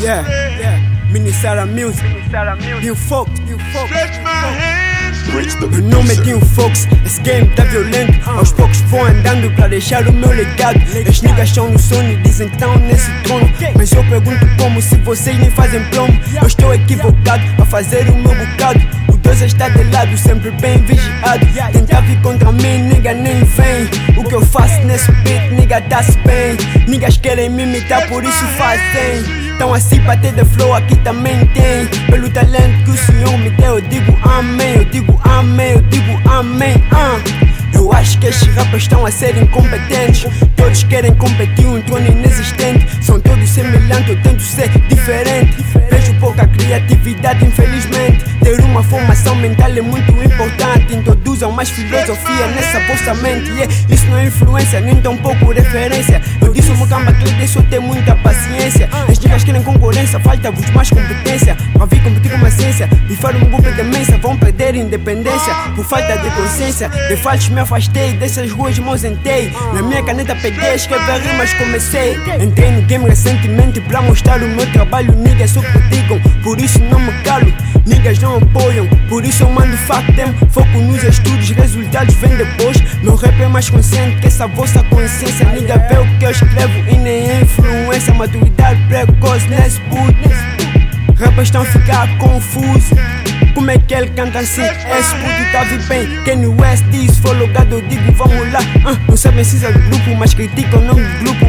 [0.00, 0.78] Yeah, yeah.
[1.10, 2.04] Minnesota Music,
[2.82, 3.90] New Fox, New Fox.
[5.70, 10.06] Meu nome é Dinho Fox, esse game tá violento Aos poucos vou andando pra deixar
[10.06, 10.78] o meu legado
[11.08, 14.80] As niggas estão no sono e dizem que tão nesse trono Mas eu pergunto como
[14.80, 19.40] se vocês nem fazem plomo Eu estou equivocado a fazer o meu bocado O Deus
[19.40, 24.34] está de lado, sempre bem vigiado Tentar vir contra mim, nigga nem vem O que
[24.34, 26.56] eu faço nesse beat, nigga tá-se bem
[26.86, 31.46] Niggas querem me imitar, por isso fazem então assim pra ter the flow aqui também
[31.46, 31.86] tem.
[32.10, 36.30] Pelo talento que o Senhor me deu Eu digo amém, eu digo amém, eu digo
[36.30, 37.18] amém ah.
[37.72, 40.26] Eu acho que estes rappers estão a ser incompetentes.
[40.56, 42.86] Todos querem competir um trono inexistente.
[43.02, 45.65] São todos semelhantes, eu tento ser diferente
[46.66, 48.24] criatividade infelizmente.
[48.42, 50.94] Ter uma formação mental é muito importante.
[50.94, 53.50] Introduzam mais filosofia nessa vossa mente.
[53.50, 53.74] Yeah.
[53.88, 56.20] Isso não é influência, nem tão pouco referência.
[56.40, 58.88] Eu disse meu camba que deixou ter muita paciência.
[59.08, 61.56] As dicas querem concorrência, falta-vos mais competência.
[61.72, 62.88] Pra vir competir com uma ciência.
[63.08, 65.54] Bifar um grupo de demência, vão perder independência.
[65.74, 70.34] Por falta de consciência, de falsos me afastei Dessas ruas me ausentei Na minha caneta
[70.36, 72.16] peguei, escrever rimas comecei.
[72.40, 77.00] Entrei no game recentemente pra mostrar o meu trabalho Niggas só criticam, por isso não
[77.00, 77.52] me calo
[77.84, 82.76] Niggas não apoiam, por isso eu mando fuck them Foco nos estudos, resultados vêm depois
[83.02, 86.88] Meu rap é mais consciente que essa vossa consciência Nigga vê o que eu escrevo
[86.88, 92.96] e nem é influência Maturidade precoce nesse puto Rappers estão a ficar confusos
[93.54, 94.60] como é que ele canta assim?
[94.60, 96.22] Esse puto tá bem.
[96.24, 98.60] Kanye West diz, for logado, eu digo vamos lá.
[98.60, 101.45] Uh, não sabem se é do grupo, mas criticam o nome do grupo.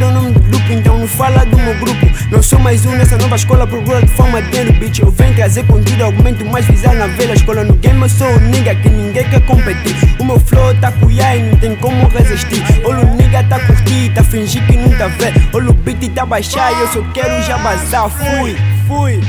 [0.00, 2.06] É o nome do grupo, então não fala do meu grupo.
[2.30, 5.00] Não sou mais um nessa nova escola, procura de forma dinheiro, bitch.
[5.00, 7.64] Eu venho trazer contigo argumento mais visar na velha escola.
[7.64, 9.94] No game eu sou o nigga que ninguém quer competir.
[10.18, 12.62] O meu flow tá cuiá e não tem como resistir.
[12.84, 15.40] Olha o nigga tá curtir, tá fingir que não tá vendo.
[15.52, 18.08] Olha o beat tá baixar e eu só quero já bazar.
[18.08, 18.56] Fui,
[18.88, 19.20] fui.